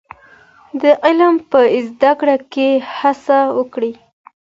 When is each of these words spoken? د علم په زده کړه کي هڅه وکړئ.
د 0.81 0.83
علم 1.05 1.35
په 1.49 1.59
زده 1.87 2.11
کړه 2.19 2.35
کي 2.53 2.69
هڅه 2.97 3.39
وکړئ. 3.57 3.91